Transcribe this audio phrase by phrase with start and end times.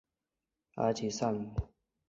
[0.77, 1.53] 埃吉赛姆。